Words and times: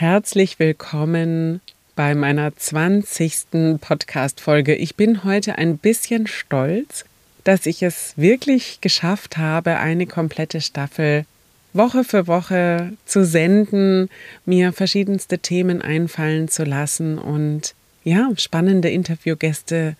Herzlich 0.00 0.58
willkommen 0.58 1.60
bei 1.94 2.14
meiner 2.14 2.56
20. 2.56 3.78
Podcast-Folge. 3.82 4.74
Ich 4.74 4.96
bin 4.96 5.24
heute 5.24 5.58
ein 5.58 5.76
bisschen 5.76 6.26
stolz, 6.26 7.04
dass 7.44 7.66
ich 7.66 7.82
es 7.82 8.14
wirklich 8.16 8.80
geschafft 8.80 9.36
habe, 9.36 9.76
eine 9.76 10.06
komplette 10.06 10.62
Staffel 10.62 11.26
Woche 11.74 12.04
für 12.04 12.26
Woche 12.26 12.94
zu 13.04 13.26
senden, 13.26 14.08
mir 14.46 14.72
verschiedenste 14.72 15.38
Themen 15.38 15.82
einfallen 15.82 16.48
zu 16.48 16.64
lassen 16.64 17.18
und 17.18 17.74
ja, 18.02 18.30
spannende 18.38 18.88
Interviewgäste 18.88 19.96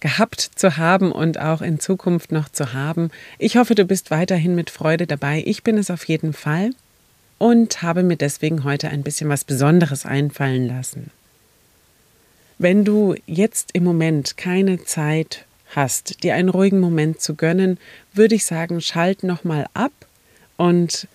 gehabt 0.00 0.40
zu 0.40 0.78
haben 0.78 1.12
und 1.12 1.38
auch 1.38 1.60
in 1.60 1.80
Zukunft 1.80 2.32
noch 2.32 2.48
zu 2.48 2.72
haben. 2.72 3.10
Ich 3.38 3.58
hoffe, 3.58 3.74
du 3.74 3.84
bist 3.84 4.10
weiterhin 4.10 4.54
mit 4.54 4.70
Freude 4.70 5.06
dabei. 5.06 5.42
Ich 5.44 5.62
bin 5.62 5.76
es 5.76 5.90
auf 5.90 6.08
jeden 6.08 6.32
Fall 6.32 6.70
und 7.44 7.82
habe 7.82 8.02
mir 8.02 8.16
deswegen 8.16 8.64
heute 8.64 8.88
ein 8.88 9.02
bisschen 9.02 9.28
was 9.28 9.44
Besonderes 9.44 10.06
einfallen 10.06 10.66
lassen. 10.66 11.10
Wenn 12.56 12.86
du 12.86 13.16
jetzt 13.26 13.72
im 13.74 13.84
Moment 13.84 14.38
keine 14.38 14.82
Zeit 14.82 15.44
hast, 15.76 16.22
dir 16.22 16.36
einen 16.36 16.48
ruhigen 16.48 16.80
Moment 16.80 17.20
zu 17.20 17.34
gönnen, 17.34 17.76
würde 18.14 18.34
ich 18.34 18.46
sagen, 18.46 18.80
schalt 18.80 19.24
noch 19.24 19.44
mal 19.44 19.66
ab 19.74 19.92
und 20.56 21.06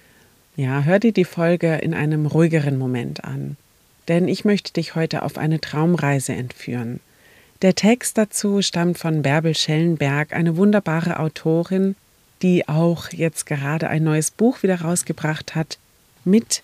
ja, 0.55 0.83
hör 0.83 0.99
dir 0.99 1.13
die 1.13 1.25
Folge 1.25 1.77
in 1.77 1.95
einem 1.95 2.27
ruhigeren 2.27 2.77
Moment 2.77 3.23
an. 3.23 3.57
Denn 4.07 4.27
ich 4.27 4.45
möchte 4.45 4.71
dich 4.71 4.93
heute 4.93 5.23
auf 5.23 5.35
eine 5.35 5.59
Traumreise 5.59 6.33
entführen. 6.33 6.99
Der 7.63 7.73
Text 7.73 8.19
dazu 8.19 8.61
stammt 8.61 8.99
von 8.99 9.23
Bärbel 9.23 9.55
Schellenberg, 9.55 10.33
eine 10.33 10.57
wunderbare 10.57 11.19
Autorin, 11.19 11.95
die 12.43 12.69
auch 12.69 13.09
jetzt 13.09 13.47
gerade 13.47 13.89
ein 13.89 14.03
neues 14.03 14.29
Buch 14.29 14.61
wieder 14.61 14.81
rausgebracht 14.81 15.55
hat 15.55 15.79
mit 16.25 16.63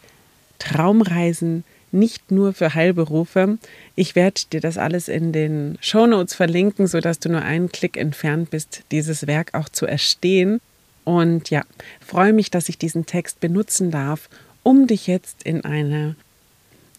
Traumreisen, 0.60 1.64
nicht 1.92 2.32
nur 2.32 2.54
für 2.54 2.74
Heilberufe. 2.74 3.58
Ich 3.96 4.16
werde 4.16 4.42
dir 4.52 4.62
das 4.62 4.78
alles 4.78 5.08
in 5.08 5.32
den 5.32 5.78
Shownotes 5.82 6.36
verlinken, 6.36 6.88
sodass 6.88 7.20
du 7.20 7.30
nur 7.30 7.42
einen 7.42 7.72
Klick 7.72 7.98
entfernt 7.98 8.50
bist, 8.52 8.84
dieses 8.92 9.28
Werk 9.28 9.54
auch 9.54 9.70
zu 9.70 9.86
erstehen. 9.86 10.60
Und 11.04 11.50
ja, 11.50 11.64
freue 12.06 12.34
mich, 12.34 12.52
dass 12.52 12.70
ich 12.70 12.78
diesen 12.78 13.06
Text 13.06 13.40
benutzen 13.40 13.92
darf, 13.92 14.30
um 14.64 14.88
dich 14.88 15.08
jetzt 15.08 15.44
in 15.44 15.64
eine 15.64 16.16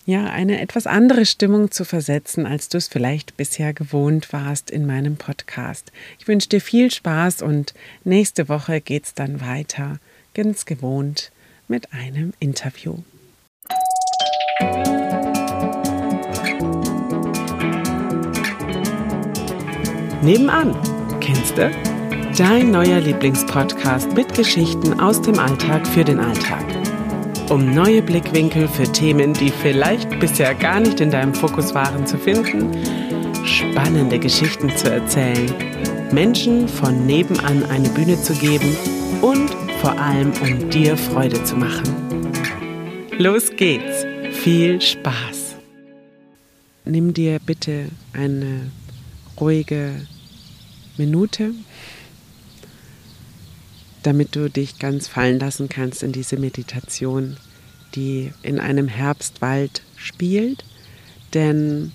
ja, 0.07 0.27
eine 0.27 0.61
etwas 0.61 0.87
andere 0.87 1.27
Stimmung 1.27 1.73
zu 1.73 1.85
versetzen, 1.85 2.47
als 2.47 2.69
du 2.69 2.79
es 2.79 2.87
vielleicht 2.87 3.37
bisher 3.37 3.75
gewohnt 3.75 4.33
warst 4.33 4.71
in 4.71 4.87
meinem 4.87 5.17
Podcast. 5.17 5.91
Ich 6.21 6.29
wünsche 6.29 6.49
dir 6.49 6.61
viel 6.61 6.93
Spaß 6.93 7.43
und 7.43 7.75
nächste 8.05 8.49
Woche 8.49 8.81
geht 8.81 9.07
es 9.07 9.15
dann 9.15 9.41
weiter, 9.41 9.99
ganz 10.33 10.65
gewohnt, 10.65 11.33
mit 11.69 11.93
einem 11.93 12.33
Interview. 12.39 12.97
Nebenan, 20.23 20.75
kennst 21.21 21.57
du? 21.57 21.71
Dein 22.37 22.71
neuer 22.71 23.01
Lieblingspodcast 23.01 24.13
mit 24.15 24.35
Geschichten 24.35 24.99
aus 25.01 25.23
dem 25.23 25.39
Alltag 25.39 25.87
für 25.87 26.05
den 26.05 26.19
Alltag. 26.19 26.65
Um 27.49 27.73
neue 27.75 28.03
Blickwinkel 28.03 28.67
für 28.67 28.91
Themen, 28.91 29.33
die 29.33 29.51
vielleicht 29.51 30.19
bisher 30.19 30.55
gar 30.55 30.81
nicht 30.81 31.01
in 31.01 31.11
deinem 31.11 31.33
Fokus 31.33 31.75
waren, 31.75 32.07
zu 32.07 32.19
finden, 32.19 32.73
spannende 33.45 34.19
Geschichten 34.19 34.69
zu 34.77 34.91
erzählen, 34.91 35.55
Menschen 36.13 36.69
von 36.69 37.07
nebenan 37.07 37.65
eine 37.65 37.89
Bühne 37.91 38.21
zu 38.21 38.33
geben 38.35 38.77
und 39.23 39.51
vor 39.81 39.99
allem 39.99 40.33
um 40.41 40.71
dir 40.71 40.97
Freude 40.97 41.43
zu 41.45 41.57
machen. 41.57 41.85
Los 43.19 43.51
geht's! 43.57 44.05
Viel 44.31 44.81
Spaß! 44.81 45.57
Nimm 46.85 47.13
dir 47.13 47.41
bitte 47.45 47.87
eine 48.13 48.71
ruhige 49.41 50.07
Minute, 50.97 51.53
damit 54.03 54.37
du 54.37 54.49
dich 54.49 54.79
ganz 54.79 55.09
fallen 55.09 55.41
lassen 55.41 55.69
kannst 55.69 56.05
in 56.05 56.13
diese 56.13 56.37
Meditation, 56.37 57.37
die 57.97 58.33
in 58.43 58.61
einem 58.61 58.87
Herbstwald 58.87 59.83
spielt. 59.97 60.65
Denn 61.35 61.93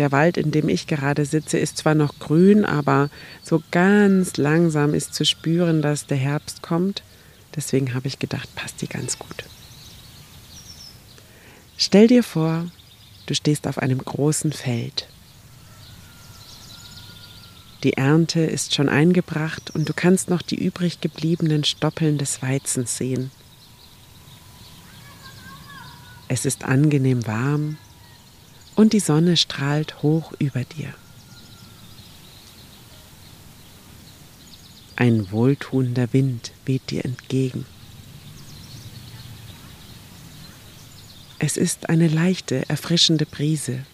der 0.00 0.12
Wald, 0.12 0.38
in 0.38 0.50
dem 0.50 0.70
ich 0.70 0.86
gerade 0.86 1.26
sitze, 1.26 1.58
ist 1.58 1.76
zwar 1.76 1.94
noch 1.94 2.18
grün, 2.18 2.64
aber 2.64 3.10
so 3.42 3.62
ganz 3.70 4.38
langsam 4.38 4.94
ist 4.94 5.14
zu 5.14 5.26
spüren, 5.26 5.82
dass 5.82 6.06
der 6.06 6.16
Herbst 6.16 6.62
kommt. 6.62 7.02
Deswegen 7.54 7.92
habe 7.92 8.08
ich 8.08 8.18
gedacht, 8.18 8.48
passt 8.54 8.80
die 8.80 8.88
ganz 8.88 9.18
gut. 9.18 9.44
Stell 11.76 12.06
dir 12.06 12.22
vor, 12.22 12.66
du 13.26 13.34
stehst 13.34 13.66
auf 13.66 13.76
einem 13.76 13.98
großen 13.98 14.52
Feld. 14.52 15.06
Die 17.84 17.98
Ernte 17.98 18.40
ist 18.40 18.74
schon 18.74 18.88
eingebracht 18.88 19.70
und 19.70 19.86
du 19.86 19.92
kannst 19.92 20.30
noch 20.30 20.40
die 20.40 20.62
übrig 20.64 21.02
gebliebenen 21.02 21.64
Stoppeln 21.64 22.16
des 22.16 22.40
Weizens 22.40 22.96
sehen. 22.96 23.30
Es 26.28 26.46
ist 26.46 26.64
angenehm 26.64 27.26
warm 27.26 27.76
und 28.80 28.94
die 28.94 29.00
Sonne 29.00 29.36
strahlt 29.36 30.02
hoch 30.02 30.32
über 30.38 30.64
dir. 30.64 30.94
Ein 34.96 35.30
wohltuender 35.30 36.10
Wind 36.14 36.52
weht 36.64 36.88
dir 36.88 37.04
entgegen. 37.04 37.66
Es 41.38 41.58
ist 41.58 41.90
eine 41.90 42.08
leichte, 42.08 42.66
erfrischende 42.70 43.26
Brise. 43.26 43.84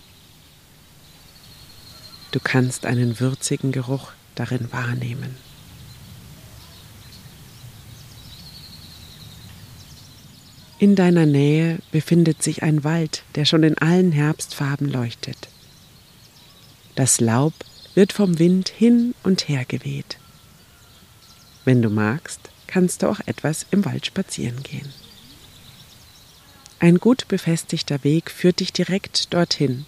Du 2.30 2.38
kannst 2.38 2.86
einen 2.86 3.18
würzigen 3.18 3.72
Geruch 3.72 4.12
darin 4.36 4.70
wahrnehmen. 4.70 5.34
In 10.78 10.94
deiner 10.94 11.24
Nähe 11.24 11.78
befindet 11.90 12.42
sich 12.42 12.62
ein 12.62 12.84
Wald, 12.84 13.22
der 13.34 13.46
schon 13.46 13.62
in 13.62 13.78
allen 13.78 14.12
Herbstfarben 14.12 14.88
leuchtet. 14.88 15.48
Das 16.96 17.18
Laub 17.20 17.54
wird 17.94 18.12
vom 18.12 18.38
Wind 18.38 18.68
hin 18.68 19.14
und 19.22 19.48
her 19.48 19.64
geweht. 19.64 20.18
Wenn 21.64 21.80
du 21.80 21.88
magst, 21.88 22.40
kannst 22.66 23.02
du 23.02 23.08
auch 23.08 23.20
etwas 23.24 23.64
im 23.70 23.86
Wald 23.86 24.04
spazieren 24.04 24.62
gehen. 24.62 24.92
Ein 26.78 26.98
gut 26.98 27.26
befestigter 27.26 28.04
Weg 28.04 28.30
führt 28.30 28.60
dich 28.60 28.72
direkt 28.72 29.32
dorthin. 29.32 29.86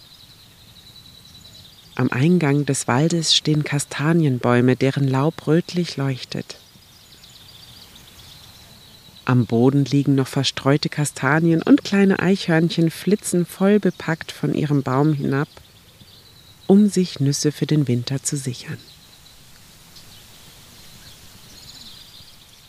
Am 1.93 2.11
Eingang 2.11 2.65
des 2.65 2.87
Waldes 2.87 3.35
stehen 3.35 3.63
Kastanienbäume, 3.63 4.75
deren 4.75 5.07
Laub 5.07 5.45
rötlich 5.45 5.97
leuchtet. 5.97 6.57
Am 9.29 9.45
Boden 9.45 9.85
liegen 9.85 10.15
noch 10.15 10.27
verstreute 10.27 10.89
Kastanien 10.89 11.61
und 11.61 11.83
kleine 11.83 12.17
Eichhörnchen 12.17 12.89
flitzen 12.89 13.45
voll 13.45 13.79
bepackt 13.79 14.31
von 14.31 14.55
ihrem 14.55 14.81
Baum 14.81 15.13
hinab, 15.13 15.47
um 16.65 16.89
sich 16.89 17.19
Nüsse 17.19 17.51
für 17.51 17.67
den 17.67 17.87
Winter 17.87 18.23
zu 18.23 18.35
sichern. 18.37 18.79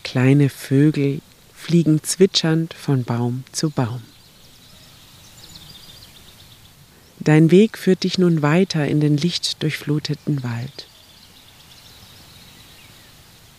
Kleine 0.05 0.51
Vögel 0.51 1.23
fliegen 1.55 2.03
zwitschernd 2.03 2.75
von 2.75 3.05
Baum 3.05 3.45
zu 3.53 3.71
Baum. 3.71 4.03
Dein 7.21 7.51
Weg 7.51 7.79
führt 7.79 8.03
dich 8.03 8.19
nun 8.19 8.43
weiter 8.43 8.87
in 8.87 9.01
den 9.01 9.17
lichtdurchfluteten 9.17 10.43
Wald. 10.43 10.87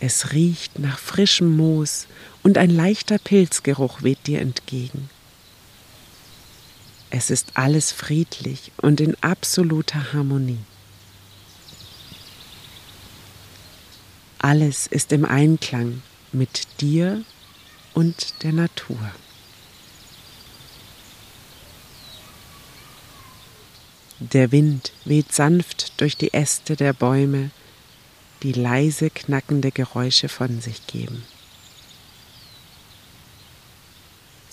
Es 0.04 0.32
riecht 0.32 0.80
nach 0.80 0.98
frischem 0.98 1.56
Moos 1.56 2.08
und 2.42 2.58
ein 2.58 2.70
leichter 2.70 3.18
Pilzgeruch 3.18 4.02
weht 4.02 4.26
dir 4.26 4.40
entgegen. 4.40 5.08
Es 7.10 7.30
ist 7.30 7.52
alles 7.54 7.92
friedlich 7.92 8.72
und 8.78 9.00
in 9.00 9.16
absoluter 9.22 10.12
Harmonie. 10.12 10.58
Alles 14.38 14.86
ist 14.86 15.12
im 15.12 15.24
Einklang 15.24 16.02
mit 16.32 16.66
dir 16.80 17.22
und 17.94 18.42
der 18.42 18.52
Natur. 18.52 18.98
Der 24.18 24.50
Wind 24.50 24.92
weht 25.04 25.32
sanft 25.32 26.00
durch 26.00 26.16
die 26.16 26.32
Äste 26.32 26.76
der 26.76 26.92
Bäume, 26.92 27.50
die 28.42 28.52
leise 28.52 29.10
knackende 29.10 29.70
Geräusche 29.70 30.28
von 30.28 30.60
sich 30.60 30.86
geben. 30.86 31.24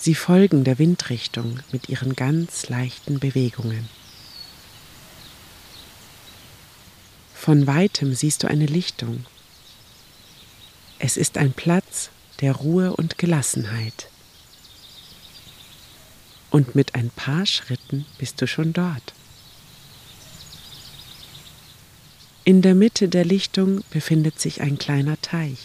Sie 0.02 0.14
folgen 0.14 0.64
der 0.64 0.78
Windrichtung 0.78 1.60
mit 1.72 1.90
ihren 1.90 2.16
ganz 2.16 2.70
leichten 2.70 3.18
Bewegungen. 3.18 3.86
Von 7.34 7.66
weitem 7.66 8.14
siehst 8.14 8.42
du 8.42 8.48
eine 8.48 8.64
Lichtung. 8.64 9.26
Es 10.98 11.18
ist 11.18 11.36
ein 11.36 11.52
Platz 11.52 12.08
der 12.40 12.52
Ruhe 12.52 12.96
und 12.96 13.18
Gelassenheit. 13.18 14.08
Und 16.48 16.74
mit 16.74 16.94
ein 16.94 17.10
paar 17.10 17.44
Schritten 17.44 18.06
bist 18.16 18.40
du 18.40 18.46
schon 18.46 18.72
dort. 18.72 19.12
In 22.44 22.62
der 22.62 22.74
Mitte 22.74 23.10
der 23.10 23.26
Lichtung 23.26 23.84
befindet 23.90 24.40
sich 24.40 24.62
ein 24.62 24.78
kleiner 24.78 25.20
Teich. 25.20 25.58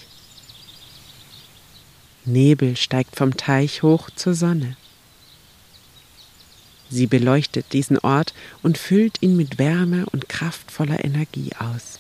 Nebel 2.25 2.75
steigt 2.75 3.16
vom 3.16 3.38
Teich 3.38 3.83
hoch 3.83 4.10
zur 4.16 4.33
Sonne. 4.33 4.77
Sie 6.89 7.07
beleuchtet 7.07 7.74
diesen 7.74 7.98
Ort 8.00 8.33
und 8.63 8.77
füllt 8.77 9.22
ihn 9.22 9.36
mit 9.36 9.57
Wärme 9.57 10.06
und 10.12 10.30
kraftvoller 10.30 11.04
Energie 11.04 11.51
aus. 11.60 12.00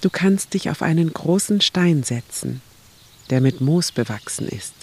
Du 0.00 0.10
kannst 0.10 0.54
dich 0.54 0.68
auf 0.68 0.82
einen 0.82 1.12
großen 1.12 1.60
Stein 1.60 2.02
setzen, 2.02 2.60
der 3.30 3.40
mit 3.40 3.60
Moos 3.60 3.92
bewachsen 3.92 4.48
ist. 4.48 4.74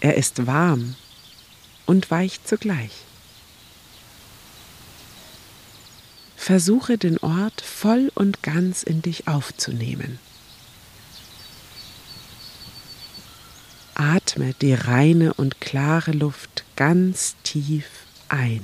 Er 0.00 0.16
ist 0.16 0.46
warm 0.46 0.96
und 1.86 2.10
weich 2.10 2.44
zugleich. 2.44 2.90
Versuche 6.44 6.98
den 6.98 7.18
Ort 7.18 7.60
voll 7.60 8.10
und 8.16 8.42
ganz 8.42 8.82
in 8.82 9.00
dich 9.00 9.28
aufzunehmen. 9.28 10.18
Atme 13.94 14.52
die 14.60 14.74
reine 14.74 15.34
und 15.34 15.60
klare 15.60 16.10
Luft 16.10 16.64
ganz 16.74 17.36
tief 17.44 17.86
ein 18.28 18.60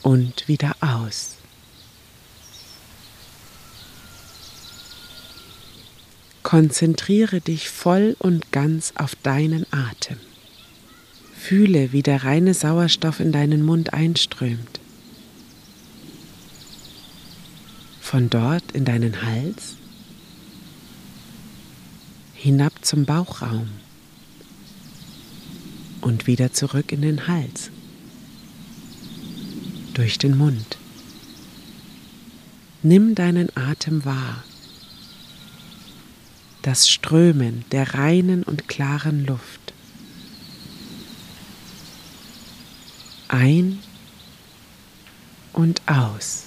und 0.00 0.48
wieder 0.48 0.74
aus. 0.80 1.36
Konzentriere 6.42 7.42
dich 7.42 7.68
voll 7.68 8.16
und 8.18 8.50
ganz 8.50 8.94
auf 8.96 9.14
deinen 9.14 9.66
Atem. 9.70 10.18
Fühle, 11.46 11.92
wie 11.92 12.02
der 12.02 12.24
reine 12.24 12.54
Sauerstoff 12.54 13.20
in 13.20 13.30
deinen 13.30 13.62
Mund 13.62 13.92
einströmt. 13.92 14.80
Von 18.00 18.30
dort 18.30 18.72
in 18.72 18.86
deinen 18.86 19.20
Hals 19.20 19.76
hinab 22.32 22.72
zum 22.82 23.04
Bauchraum 23.04 23.68
und 26.00 26.26
wieder 26.26 26.54
zurück 26.54 26.92
in 26.92 27.02
den 27.02 27.28
Hals, 27.28 27.70
durch 29.92 30.16
den 30.16 30.38
Mund. 30.38 30.78
Nimm 32.82 33.14
deinen 33.14 33.54
Atem 33.54 34.06
wahr, 34.06 34.42
das 36.62 36.88
Strömen 36.88 37.66
der 37.70 37.92
reinen 37.92 38.44
und 38.44 38.66
klaren 38.66 39.26
Luft. 39.26 39.63
Ein 43.36 43.82
und 45.52 45.82
aus. 45.86 46.44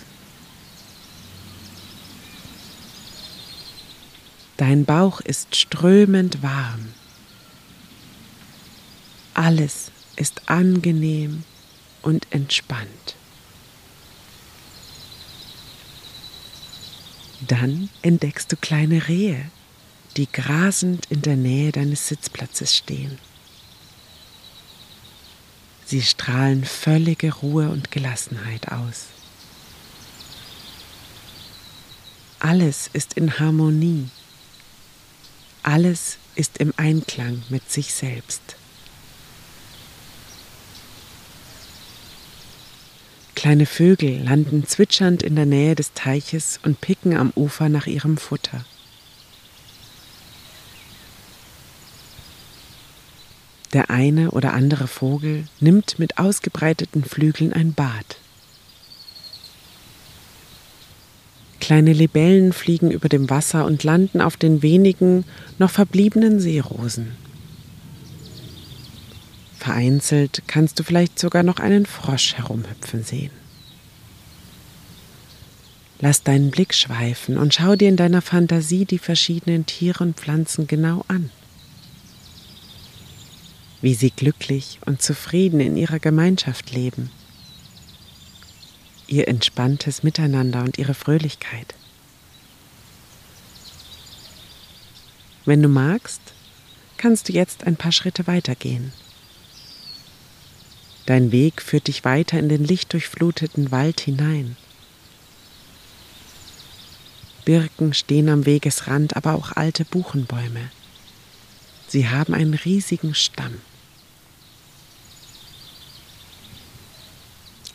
Dein 4.56 4.86
Bauch 4.86 5.20
ist 5.20 5.58
strömend 5.58 6.42
warm. 6.42 6.94
Alles 9.34 9.92
ist 10.16 10.50
angenehm 10.50 11.44
und 12.04 12.26
entspannt. 12.30 13.18
Dann 17.50 17.90
entdeckst 18.02 18.50
du 18.50 18.56
kleine 18.56 19.10
Rehe, 19.10 19.52
die 20.16 20.32
grasend 20.32 21.06
in 21.10 21.22
der 21.22 21.36
Nähe 21.36 21.74
deines 21.74 22.08
Sitzplatzes 22.08 22.78
stehen. 22.78 23.20
Sie 25.88 26.04
strahlen 26.04 26.64
völlige 26.64 27.34
Ruhe 27.34 27.70
und 27.70 27.90
Gelassenheit 27.90 28.72
aus. 28.72 29.08
Alles 32.40 32.90
ist 32.94 33.16
in 33.16 33.40
Harmonie 33.40 34.10
alles 35.68 36.18
ist 36.36 36.60
im 36.60 36.74
Einklang 36.78 37.44
mit 37.50 37.70
sich 37.70 37.94
selbst. 37.94 38.56
Kleine 43.36 43.66
Vögel 43.66 44.24
landen 44.24 44.66
zwitschernd 44.66 45.24
in 45.24 45.36
der 45.36 45.46
Nähe 45.46 45.76
des 45.76 45.92
Teiches 45.92 46.62
und 46.64 46.80
picken 46.80 47.18
am 47.18 47.34
Ufer 47.36 47.68
nach 47.68 47.86
ihrem 47.86 48.16
Futter. 48.16 48.64
Der 53.78 53.92
eine 53.92 54.32
oder 54.32 54.54
andere 54.54 54.88
Vogel 54.88 55.44
nimmt 55.60 56.00
mit 56.00 56.18
ausgebreiteten 56.18 57.04
Flügeln 57.04 57.54
ein 57.54 57.74
Bad. 57.74 58.18
Kleine 61.60 61.94
Libellen 61.94 62.54
fliegen 62.54 62.90
über 62.90 63.08
dem 63.08 63.30
Wasser 63.30 63.66
und 63.66 63.84
landen 63.84 64.20
auf 64.20 64.36
den 64.36 64.64
wenigen 64.64 65.26
noch 65.60 65.70
verbliebenen 65.70 66.40
Seerosen. 66.40 67.12
Vereinzelt 69.60 70.42
kannst 70.48 70.80
du 70.80 70.84
vielleicht 70.84 71.20
sogar 71.20 71.44
noch 71.44 71.60
einen 71.60 71.86
Frosch 71.86 72.34
herumhüpfen 72.34 73.04
sehen. 73.04 73.32
Lass 76.00 76.24
deinen 76.24 76.50
Blick 76.50 76.74
schweifen 76.74 77.38
und 77.38 77.54
schau 77.54 77.76
dir 77.76 77.90
in 77.90 77.96
deiner 77.96 78.24
Fantasie 78.24 78.86
die 78.86 78.98
verschiedenen 78.98 79.68
Tiere 79.68 80.04
und 80.04 80.18
Pflanzen 80.18 80.66
genau 80.66 81.06
an. 81.08 81.30
Wie 83.82 83.94
sie 83.94 84.12
glücklich 84.12 84.80
und 84.86 85.02
zufrieden 85.02 85.60
in 85.60 85.78
ihrer 85.78 86.00
Gemeinschaft 86.00 86.72
leben 86.72 87.12
ihr 89.08 89.28
entspanntes 89.28 90.04
Miteinander 90.04 90.62
und 90.62 90.78
ihre 90.78 90.94
Fröhlichkeit. 90.94 91.74
Wenn 95.46 95.62
du 95.62 95.70
magst, 95.70 96.22
kannst 96.98 97.30
du 97.30 97.34
jetzt 97.34 97.64
ein 97.66 97.78
paar 97.78 97.92
Schritte 97.92 98.28
weitergehen. 98.28 98.92
Dein 101.06 101.32
Weg 101.32 101.62
führt 101.62 101.88
dich 101.88 102.04
weiter 102.04 102.38
in 102.38 102.50
den 102.50 102.66
lichtdurchfluteten 102.66 103.72
Wald 103.72 104.02
hinein. 104.02 104.58
Birken 107.46 107.94
stehen 107.94 108.28
am 108.28 108.46
Wegesrand, 108.46 109.16
aber 109.16 109.36
auch 109.36 109.54
alte 109.54 109.86
Buchenbäume. 109.86 110.70
Sie 111.88 112.10
haben 112.10 112.34
einen 112.34 112.54
riesigen 112.54 113.16
Stamm. 113.16 113.62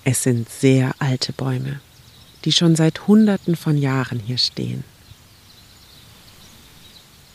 Es 0.05 0.23
sind 0.23 0.49
sehr 0.51 0.95
alte 0.99 1.33
Bäume, 1.33 1.81
die 2.45 2.53
schon 2.53 2.77
seit 2.77 3.07
Hunderten 3.07 3.57
von 3.57 3.79
Jahren 3.79 4.19
hier 4.19 4.39
stehen. 4.39 4.85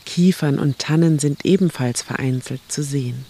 Kiefern 0.04 0.58
und 0.58 0.78
Tannen 0.78 1.18
sind 1.18 1.44
ebenfalls 1.44 2.02
vereinzelt 2.02 2.60
zu 2.68 2.82
sehen. 2.82 3.24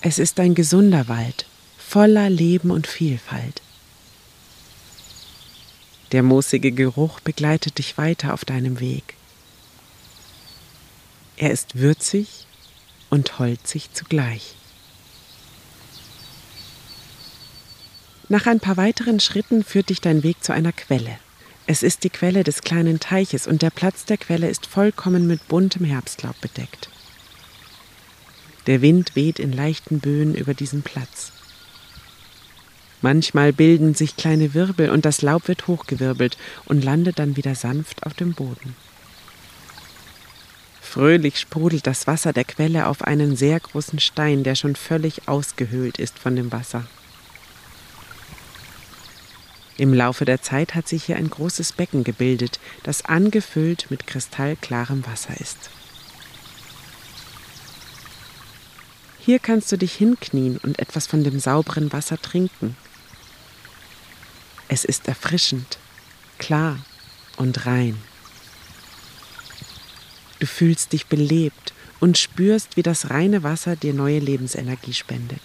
Es 0.00 0.18
ist 0.18 0.40
ein 0.40 0.54
gesunder 0.54 1.06
Wald, 1.08 1.46
voller 1.78 2.28
Leben 2.28 2.70
und 2.70 2.86
Vielfalt. 2.86 3.62
Der 6.10 6.22
moosige 6.22 6.72
Geruch 6.72 7.20
begleitet 7.20 7.78
dich 7.78 7.96
weiter 7.96 8.34
auf 8.34 8.44
deinem 8.44 8.80
Weg. 8.80 9.14
Er 11.36 11.50
ist 11.50 11.78
würzig 11.78 12.46
und 13.10 13.38
holzig 13.38 13.92
zugleich. 13.92 14.54
Nach 18.28 18.46
ein 18.46 18.60
paar 18.60 18.76
weiteren 18.76 19.20
Schritten 19.20 19.62
führt 19.62 19.90
dich 19.90 20.00
dein 20.00 20.22
Weg 20.22 20.42
zu 20.42 20.52
einer 20.52 20.72
Quelle. 20.72 21.18
Es 21.66 21.82
ist 21.82 22.04
die 22.04 22.10
Quelle 22.10 22.44
des 22.44 22.62
kleinen 22.62 22.98
Teiches 22.98 23.46
und 23.46 23.62
der 23.62 23.70
Platz 23.70 24.04
der 24.04 24.16
Quelle 24.16 24.48
ist 24.48 24.66
vollkommen 24.66 25.26
mit 25.26 25.48
buntem 25.48 25.84
Herbstlaub 25.84 26.40
bedeckt. 26.40 26.88
Der 28.66 28.80
Wind 28.80 29.16
weht 29.16 29.38
in 29.38 29.52
leichten 29.52 30.00
Böen 30.00 30.34
über 30.34 30.54
diesen 30.54 30.82
Platz. 30.82 31.32
Manchmal 33.00 33.52
bilden 33.52 33.94
sich 33.94 34.16
kleine 34.16 34.54
Wirbel 34.54 34.90
und 34.90 35.04
das 35.04 35.22
Laub 35.22 35.48
wird 35.48 35.66
hochgewirbelt 35.66 36.38
und 36.64 36.84
landet 36.84 37.18
dann 37.18 37.36
wieder 37.36 37.56
sanft 37.56 38.06
auf 38.06 38.14
dem 38.14 38.32
Boden. 38.32 38.76
Fröhlich 40.92 41.40
sprudelt 41.40 41.86
das 41.86 42.06
Wasser 42.06 42.34
der 42.34 42.44
Quelle 42.44 42.86
auf 42.86 43.00
einen 43.00 43.34
sehr 43.34 43.58
großen 43.58 43.98
Stein, 43.98 44.44
der 44.44 44.54
schon 44.54 44.76
völlig 44.76 45.26
ausgehöhlt 45.26 45.98
ist 45.98 46.18
von 46.18 46.36
dem 46.36 46.52
Wasser. 46.52 46.84
Im 49.78 49.94
Laufe 49.94 50.26
der 50.26 50.42
Zeit 50.42 50.74
hat 50.74 50.86
sich 50.86 51.04
hier 51.04 51.16
ein 51.16 51.30
großes 51.30 51.72
Becken 51.72 52.04
gebildet, 52.04 52.60
das 52.82 53.06
angefüllt 53.06 53.86
mit 53.88 54.06
kristallklarem 54.06 55.06
Wasser 55.06 55.40
ist. 55.40 55.70
Hier 59.18 59.38
kannst 59.38 59.72
du 59.72 59.78
dich 59.78 59.94
hinknien 59.94 60.58
und 60.58 60.78
etwas 60.78 61.06
von 61.06 61.24
dem 61.24 61.40
sauberen 61.40 61.90
Wasser 61.94 62.20
trinken. 62.20 62.76
Es 64.68 64.84
ist 64.84 65.08
erfrischend, 65.08 65.78
klar 66.36 66.76
und 67.38 67.64
rein. 67.64 67.96
Du 70.42 70.48
fühlst 70.48 70.92
dich 70.92 71.06
belebt 71.06 71.72
und 72.00 72.18
spürst, 72.18 72.76
wie 72.76 72.82
das 72.82 73.10
reine 73.10 73.44
Wasser 73.44 73.76
dir 73.76 73.94
neue 73.94 74.18
Lebensenergie 74.18 74.92
spendet. 74.92 75.40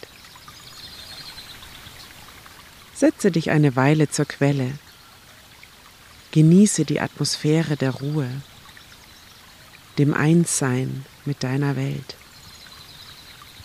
Setze 2.95 3.29
dich 3.29 3.51
eine 3.51 3.75
Weile 3.75 4.09
zur 4.09 4.25
Quelle. 4.25 4.71
Genieße 6.31 6.83
die 6.83 6.99
Atmosphäre 6.99 7.77
der 7.77 7.91
Ruhe, 7.91 8.27
dem 9.99 10.15
Einssein 10.15 11.05
mit 11.25 11.43
deiner 11.43 11.75
Welt 11.75 12.15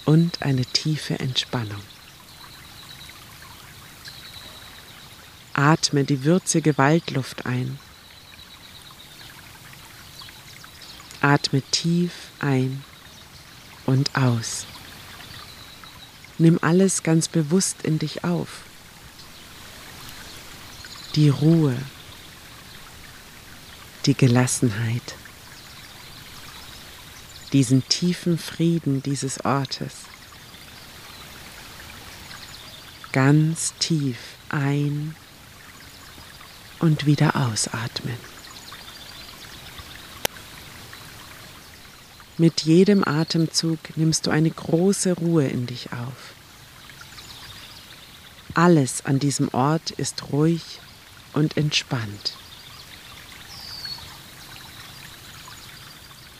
und 0.04 0.42
eine 0.42 0.66
tiefe 0.66 1.18
Entspannung. 1.18 1.80
Atme 5.54 6.04
die 6.04 6.24
würzige 6.24 6.76
Waldluft 6.76 7.46
ein. 7.46 7.78
Atme 11.22 11.62
tief 11.70 12.12
ein 12.40 12.84
und 13.86 14.14
aus. 14.14 14.66
Nimm 16.38 16.58
alles 16.62 17.02
ganz 17.02 17.28
bewusst 17.28 17.82
in 17.82 17.98
dich 17.98 18.24
auf 18.24 18.48
die 21.14 21.28
Ruhe, 21.28 21.76
die 24.06 24.14
Gelassenheit, 24.14 25.14
diesen 27.52 27.86
tiefen 27.88 28.38
Frieden 28.38 29.02
dieses 29.02 29.44
Ortes. 29.44 29.92
Ganz 33.12 33.74
tief 33.78 34.16
ein 34.48 35.14
und 36.78 37.04
wieder 37.04 37.36
ausatmen. 37.36 38.16
Mit 42.42 42.62
jedem 42.62 43.06
Atemzug 43.06 43.78
nimmst 43.94 44.26
du 44.26 44.32
eine 44.32 44.50
große 44.50 45.12
Ruhe 45.12 45.46
in 45.46 45.66
dich 45.66 45.92
auf. 45.92 46.34
Alles 48.54 49.06
an 49.06 49.20
diesem 49.20 49.54
Ort 49.54 49.92
ist 49.92 50.32
ruhig 50.32 50.80
und 51.34 51.56
entspannt. 51.56 52.36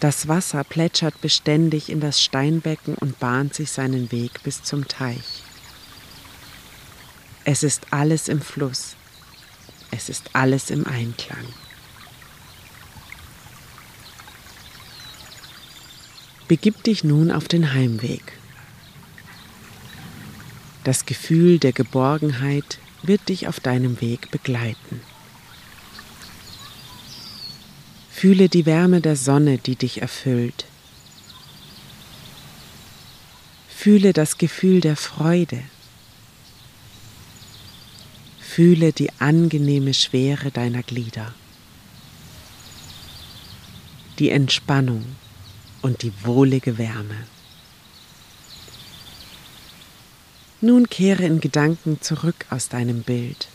Das 0.00 0.26
Wasser 0.26 0.64
plätschert 0.64 1.20
beständig 1.20 1.88
in 1.88 2.00
das 2.00 2.20
Steinbecken 2.20 2.96
und 2.96 3.20
bahnt 3.20 3.54
sich 3.54 3.70
seinen 3.70 4.10
Weg 4.10 4.42
bis 4.42 4.64
zum 4.64 4.88
Teich. 4.88 5.44
Es 7.44 7.62
ist 7.62 7.92
alles 7.92 8.26
im 8.26 8.40
Fluss. 8.40 8.96
Es 9.92 10.08
ist 10.08 10.30
alles 10.32 10.70
im 10.70 10.84
Einklang. 10.84 11.46
Begib 16.52 16.84
dich 16.84 17.02
nun 17.02 17.30
auf 17.30 17.48
den 17.48 17.72
Heimweg. 17.72 18.34
Das 20.84 21.06
Gefühl 21.06 21.58
der 21.58 21.72
Geborgenheit 21.72 22.78
wird 23.02 23.30
dich 23.30 23.48
auf 23.48 23.58
deinem 23.58 24.02
Weg 24.02 24.30
begleiten. 24.30 25.00
Fühle 28.10 28.50
die 28.50 28.66
Wärme 28.66 29.00
der 29.00 29.16
Sonne, 29.16 29.56
die 29.56 29.76
dich 29.76 30.02
erfüllt. 30.02 30.66
Fühle 33.74 34.12
das 34.12 34.36
Gefühl 34.36 34.82
der 34.82 34.96
Freude. 34.96 35.62
Fühle 38.42 38.92
die 38.92 39.08
angenehme 39.20 39.94
Schwere 39.94 40.50
deiner 40.50 40.82
Glieder, 40.82 41.32
die 44.18 44.28
Entspannung 44.28 45.16
und 45.82 46.02
die 46.02 46.12
wohlige 46.24 46.78
Wärme. 46.78 47.26
Nun 50.60 50.88
kehre 50.88 51.24
in 51.24 51.40
Gedanken 51.40 52.00
zurück 52.00 52.46
aus 52.50 52.68
deinem 52.68 53.02
Bild. 53.02 53.48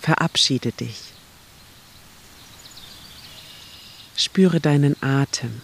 Verabschiede 0.00 0.72
dich. 0.72 1.12
Spüre 4.16 4.60
deinen 4.60 5.00
Atem 5.02 5.60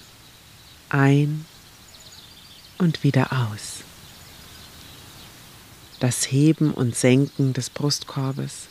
ein 0.88 1.44
und 2.78 3.04
wieder 3.04 3.32
aus. 3.32 3.84
Das 6.00 6.30
Heben 6.30 6.72
und 6.72 6.96
Senken 6.96 7.52
des 7.52 7.70
Brustkorbes 7.70 8.68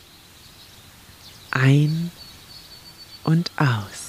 ein 1.52 2.12
und 3.24 3.52
aus. 3.58 4.07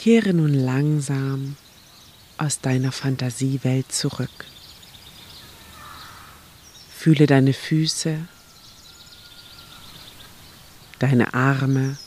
Kehre 0.00 0.32
nun 0.32 0.54
langsam 0.54 1.58
aus 2.38 2.58
deiner 2.62 2.90
Fantasiewelt 2.90 3.92
zurück. 3.92 4.46
Fühle 6.88 7.26
deine 7.26 7.52
Füße, 7.52 8.26
deine 11.00 11.34
Arme, 11.34 11.98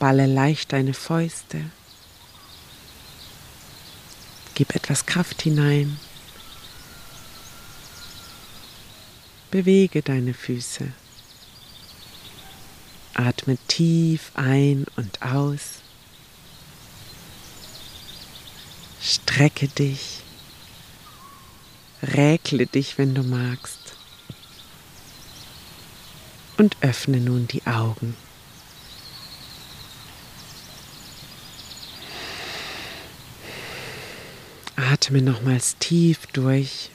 balle 0.00 0.26
leicht 0.26 0.72
deine 0.72 0.94
Fäuste, 0.94 1.70
gib 4.56 4.74
etwas 4.74 5.06
Kraft 5.06 5.42
hinein, 5.42 5.96
bewege 9.52 10.02
deine 10.02 10.34
Füße, 10.34 10.92
atme 13.26 13.58
tief 13.68 14.32
ein 14.34 14.86
und 14.96 15.22
aus. 15.22 15.82
Strecke 19.02 19.68
dich, 19.68 20.20
räkle 22.02 22.66
dich, 22.66 22.98
wenn 22.98 23.14
du 23.14 23.22
magst. 23.22 23.78
Und 26.56 26.76
öffne 26.82 27.18
nun 27.18 27.46
die 27.46 27.66
Augen. 27.66 28.14
Atme 34.76 35.22
nochmals 35.22 35.76
tief 35.78 36.26
durch. 36.26 36.90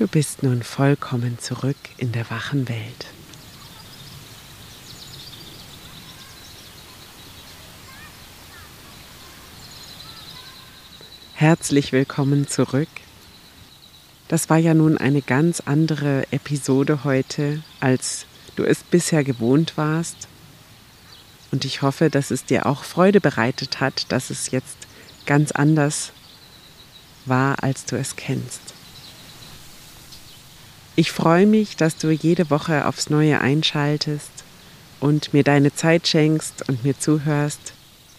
Du 0.00 0.08
bist 0.08 0.42
nun 0.42 0.62
vollkommen 0.62 1.38
zurück 1.38 1.76
in 1.98 2.10
der 2.12 2.30
wachen 2.30 2.70
Welt. 2.70 3.04
Herzlich 11.34 11.92
willkommen 11.92 12.48
zurück. 12.48 12.88
Das 14.28 14.48
war 14.48 14.56
ja 14.56 14.72
nun 14.72 14.96
eine 14.96 15.20
ganz 15.20 15.60
andere 15.66 16.24
Episode 16.32 17.04
heute, 17.04 17.62
als 17.80 18.24
du 18.56 18.64
es 18.64 18.82
bisher 18.82 19.22
gewohnt 19.22 19.76
warst. 19.76 20.28
Und 21.52 21.66
ich 21.66 21.82
hoffe, 21.82 22.08
dass 22.08 22.30
es 22.30 22.46
dir 22.46 22.64
auch 22.64 22.84
Freude 22.84 23.20
bereitet 23.20 23.80
hat, 23.80 24.10
dass 24.10 24.30
es 24.30 24.50
jetzt 24.50 24.78
ganz 25.26 25.52
anders 25.52 26.12
war, 27.26 27.62
als 27.62 27.84
du 27.84 27.96
es 27.96 28.16
kennst. 28.16 28.79
Ich 31.00 31.12
freue 31.12 31.46
mich, 31.46 31.76
dass 31.76 31.96
du 31.96 32.10
jede 32.10 32.50
Woche 32.50 32.86
aufs 32.86 33.08
Neue 33.08 33.40
einschaltest 33.40 34.44
und 35.00 35.32
mir 35.32 35.42
deine 35.42 35.74
Zeit 35.74 36.06
schenkst 36.06 36.68
und 36.68 36.84
mir 36.84 36.98
zuhörst. 36.98 37.72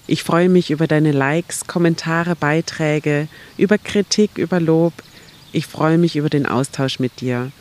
Ich 0.08 0.24
freue 0.24 0.50
mich 0.50 0.72
über 0.72 0.88
deine 0.88 1.12
Likes, 1.12 1.68
Kommentare, 1.68 2.36
Beiträge, 2.36 3.28
über 3.56 3.78
Kritik, 3.78 4.40
über 4.40 4.60
Lob. 4.60 4.94
Ich 5.52 5.68
freue 5.68 6.00
mich 6.00 6.16
über 6.16 6.32
den 6.32 6.48
Austausch 6.48 6.98
mit 6.98 7.22
dir. 7.22 7.52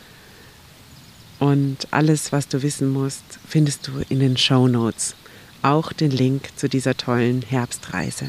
Und 1.37 1.87
alles, 1.91 2.31
was 2.31 2.47
du 2.47 2.63
wissen 2.63 2.89
musst, 2.89 3.23
findest 3.47 3.89
du 3.89 4.03
in 4.09 4.19
den 4.21 4.37
Show 4.37 4.67
Notes. 4.67 5.13
Auch 5.61 5.93
den 5.93 6.09
Link 6.09 6.49
zu 6.55 6.67
dieser 6.67 6.97
tollen 6.97 7.43
Herbstreise. 7.43 8.25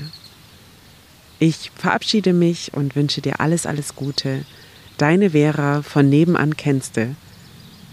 Ich 1.39 1.71
verabschiede 1.75 2.35
mich 2.35 2.75
und 2.75 2.97
wünsche 2.97 3.23
dir 3.23 3.41
alles, 3.41 3.65
alles 3.65 3.97
Gute. 3.97 4.45
Deine 5.03 5.31
Vera 5.31 5.83
von 5.83 6.09
Nebenan 6.09 6.57
kennste, 6.57 7.17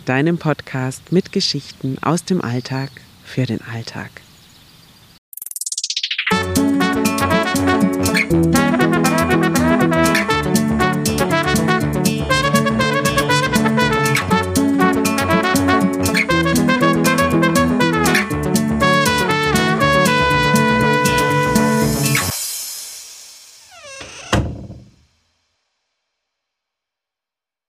deinem 0.05 0.37
Podcast 0.37 1.11
mit 1.11 1.31
Geschichten 1.31 1.97
aus 2.03 2.23
dem 2.23 2.39
Alltag 2.39 2.91
für 3.25 3.47
den 3.47 3.61
Alltag. 3.61 4.11